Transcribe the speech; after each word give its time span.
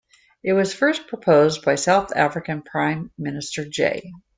It 0.43 0.53
was 0.53 0.73
first 0.73 1.05
proposed 1.05 1.63
by 1.63 1.75
South 1.75 2.11
African 2.15 2.63
Prime 2.63 3.11
Minister 3.19 3.65
J. 3.69 4.11